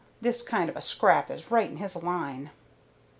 [0.19, 2.49] This kind of a scrap is right in his line."